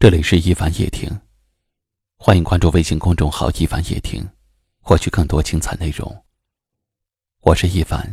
[0.00, 1.06] 这里是一凡夜听，
[2.16, 4.26] 欢迎关注微信公众号“一凡夜听”，
[4.80, 6.10] 获取更多精彩内容。
[7.42, 8.10] 我是一凡，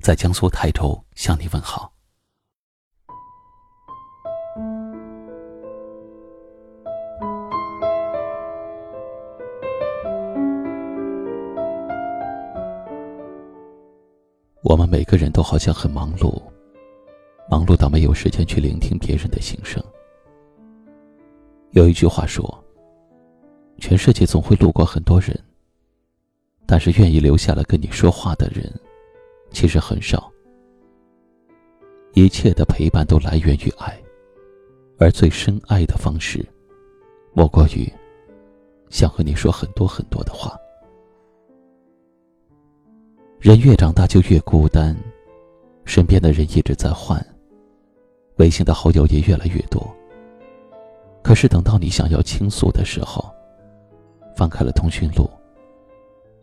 [0.00, 1.92] 在江苏泰州向你问好。
[14.62, 16.42] 我们每个人都好像很忙碌，
[17.50, 19.78] 忙碌到没有时间去聆听别人的心声。
[21.72, 22.44] 有一句话说
[23.80, 25.34] ：“全世界总会路过很多人，
[26.66, 28.70] 但是愿意留下来跟你说话的人，
[29.52, 30.30] 其实很少。
[32.12, 33.98] 一切的陪伴都来源于爱，
[34.98, 36.44] 而最深爱的方式，
[37.32, 37.90] 莫过于
[38.90, 40.54] 想和你说很多很多的话。”
[43.40, 44.94] 人越长大就越孤单，
[45.86, 47.18] 身边的人一直在换，
[48.36, 49.82] 微信的好友也越来越多。
[51.22, 53.24] 可是等到你想要倾诉的时候，
[54.36, 55.28] 翻开了通讯录，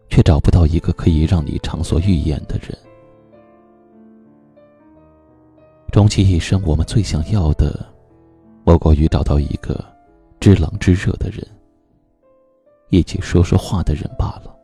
[0.09, 2.76] 却找不到一个可以让你畅所欲言的人。
[5.92, 7.86] 终其一生，我们最想要的，
[8.64, 9.84] 莫过于找到一个
[10.40, 11.46] 知冷知热的人，
[12.90, 14.56] 一起说说话的人罢了。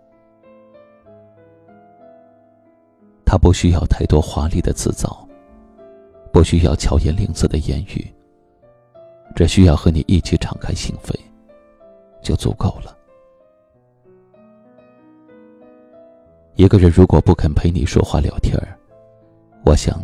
[3.25, 5.27] 他不需要太多华丽的辞藻，
[6.31, 8.14] 不需要巧言令色的言语。
[9.35, 11.13] 只需要和你一起敞开心扉，
[12.23, 12.97] 就足够了。
[16.55, 18.71] 一个人如果不肯陪你说话聊天儿，
[19.65, 19.99] 我想，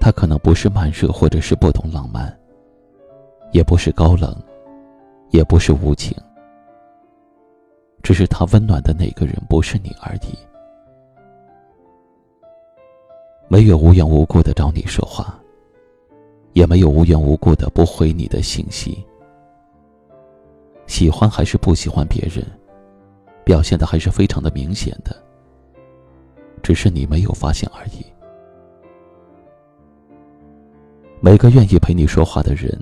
[0.00, 2.34] 他可能不是慢热，或者是不懂浪漫，
[3.52, 4.34] 也不是高冷，
[5.28, 6.16] 也不是无情，
[8.02, 10.38] 只是他温暖的那个人不是你而已。
[13.46, 15.38] 没有无缘无故的找你说话。
[16.58, 18.98] 也没有无缘无故的不回你的信息。
[20.88, 22.44] 喜欢还是不喜欢别人，
[23.44, 25.14] 表现的还是非常的明显的，
[26.60, 28.04] 只是你没有发现而已。
[31.20, 32.76] 每个愿意陪你说话的人，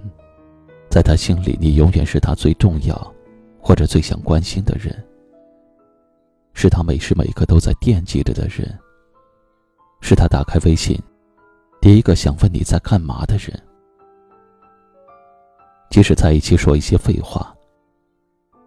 [0.89, 3.15] 在他心里，你永远是他最重要，
[3.61, 5.05] 或者最想关心的人，
[6.55, 8.75] 是他每时每刻都在惦记着的人，
[10.01, 10.99] 是他打开微信，
[11.79, 13.66] 第一个想问你在干嘛的人。
[15.97, 17.55] 即使在一起说一些废话，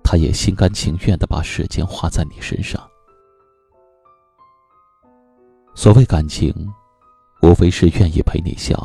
[0.03, 2.81] 他也心甘情愿的把时间花在你身上。
[5.75, 6.51] 所谓感情，
[7.43, 8.75] 无非是愿意陪你笑，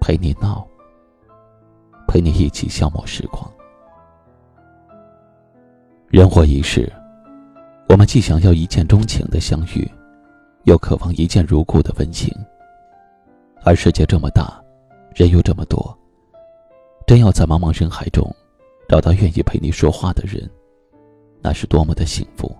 [0.00, 0.66] 陪你闹，
[2.08, 3.44] 陪你一起消磨时光。
[6.08, 6.90] 人活一世，
[7.90, 9.86] 我们既想要一见钟情的相遇，
[10.64, 12.34] 又渴望一见如故的温情。
[13.66, 14.58] 而世界这么大，
[15.14, 15.94] 人又这么多。
[17.06, 18.24] 真要在茫茫人海中，
[18.88, 20.50] 找到愿意陪你说话的人，
[21.40, 22.52] 那是多么的幸福，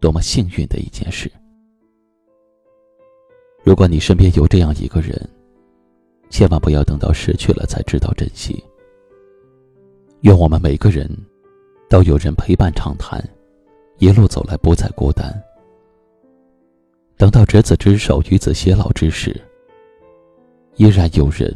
[0.00, 1.30] 多么幸运的一件事。
[3.62, 5.28] 如果你身边有这样一个人，
[6.30, 8.64] 千万不要等到失去了才知道珍惜。
[10.22, 11.06] 愿我们每个人，
[11.90, 13.22] 都有人陪伴畅谈，
[13.98, 15.30] 一路走来不再孤单。
[17.18, 19.38] 等到执子之手，与子偕老之时，
[20.76, 21.54] 依然有人。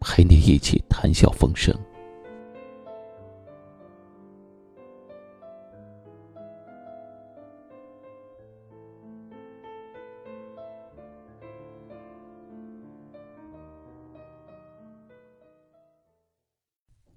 [0.00, 1.74] 陪你一起谈笑风生。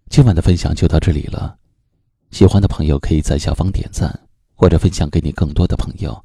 [0.09, 1.57] 今晚的分享就到这里了，
[2.29, 4.13] 喜欢的朋友可以在下方点赞
[4.53, 6.23] 或者分享给你更多的朋友，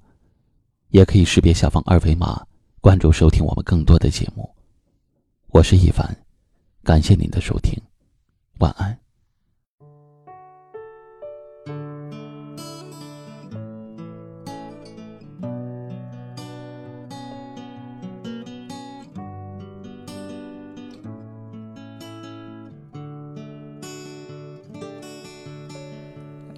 [0.91, 2.45] 也可以识别下方二维码
[2.83, 4.55] 关注收听我们更多的节目。
[5.51, 6.28] 我是一凡。
[6.89, 7.79] 感谢您的收听，
[8.61, 8.99] 晚安。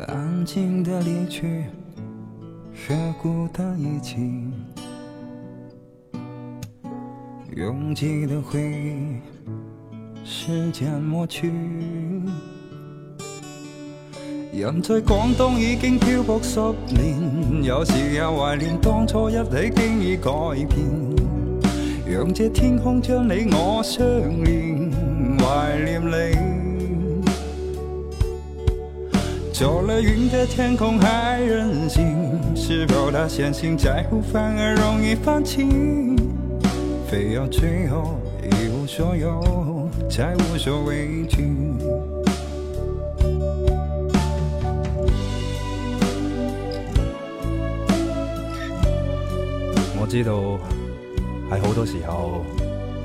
[0.07, 1.65] 安静的离去，
[2.87, 4.17] 和孤单一起，
[7.57, 9.70] 拥挤的回忆。
[10.25, 11.49] 时间抹去，
[14.53, 16.61] 人在广东已经漂泊十
[16.93, 20.87] 年，有时也怀念当初一起，经已改变。
[22.13, 24.05] 让这天空将你我相
[24.45, 24.91] 连，
[25.39, 26.51] 怀念你。
[29.53, 35.67] 走了云的天空还任性，是否太相信在乎反而容易放弃，
[37.09, 39.80] 非要最后一无所有。
[40.13, 40.17] 我
[50.11, 50.33] 知道，
[51.49, 52.45] 喺好多时候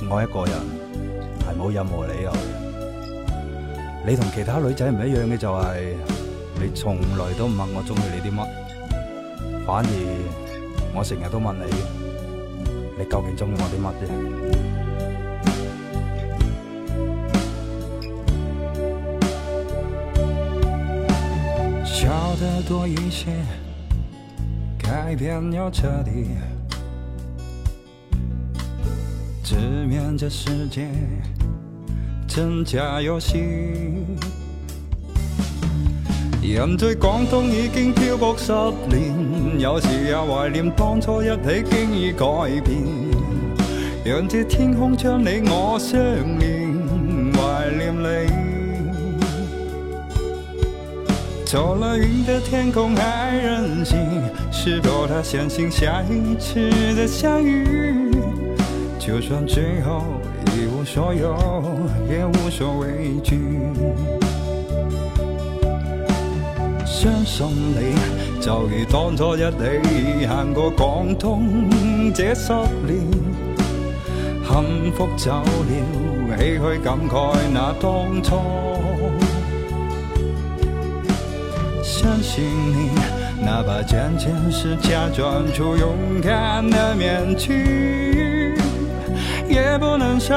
[0.09, 0.59] 爱一个人
[1.39, 2.47] 系冇任何理由嘅。
[4.07, 5.67] 你同其他女仔唔一样嘅就系，
[6.59, 8.47] 你从来都唔问我中意你啲乜，
[9.63, 9.95] 反而
[10.95, 11.65] 我成日都问你，
[12.97, 14.09] 你究竟中意我啲乜啫？
[22.35, 23.27] 的多一些，
[24.77, 26.27] 改变要彻底，
[29.43, 29.55] 直
[29.87, 30.89] 面这世界，
[32.27, 33.37] 真假游戏。
[36.41, 38.51] 人在广东已经漂泊十
[38.87, 42.25] 年，有时也怀念当初一起经已改
[42.63, 42.83] 变，
[44.03, 45.97] 人这天空将你我相
[46.37, 46.73] 连，
[47.33, 48.44] 怀念你。
[51.45, 53.97] 走了云的天空还任性，
[54.51, 58.09] 是否他相信下一次的相遇？
[58.97, 60.01] 就算最后
[60.55, 61.35] 一无所有，
[62.09, 63.39] 也无所畏惧。
[66.83, 67.95] 相信你，
[68.41, 71.69] 就如当初一起行过广东
[72.11, 72.51] 这十
[72.87, 72.99] 年，
[74.43, 78.35] 幸福走了，唏嘘感慨那当初。
[82.35, 82.89] 心里，
[83.45, 88.53] 哪怕仅仅是假装出勇敢的面具，
[89.47, 90.35] 也不能少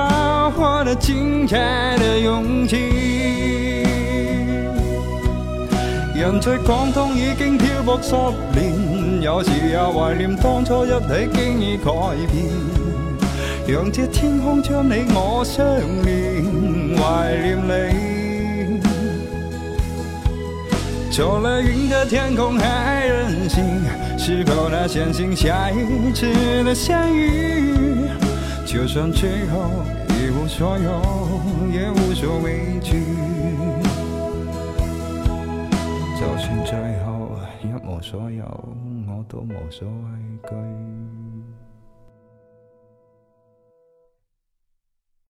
[0.56, 2.76] 我得精彩的勇气。
[6.14, 8.14] 人在广东已经漂泊十
[8.56, 11.90] 年，有时也怀念当初一起经已改
[12.30, 12.48] 变。
[13.74, 15.64] 让这天空将你我相
[16.04, 16.44] 连，
[16.94, 18.07] 怀念你。
[21.18, 23.64] 走了云的天空还任性，
[24.16, 27.72] 是否能相信下一次的相遇？
[28.64, 29.68] 就算最后
[30.10, 31.00] 一无所有，
[31.72, 32.92] 也无所畏惧。
[36.14, 37.30] 就算最后
[37.64, 38.44] 一无所有，
[39.08, 40.87] 我都无所畏惧。